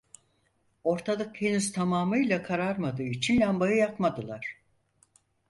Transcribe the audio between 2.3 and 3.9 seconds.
kararmadığı için lambayı